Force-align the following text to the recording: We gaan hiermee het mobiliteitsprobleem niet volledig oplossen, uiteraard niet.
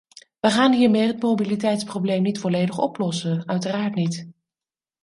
We 0.39 0.49
gaan 0.51 0.73
hiermee 0.73 1.07
het 1.07 1.21
mobiliteitsprobleem 1.21 2.21
niet 2.23 2.39
volledig 2.39 2.77
oplossen, 2.79 3.43
uiteraard 3.47 3.95
niet. 3.95 4.27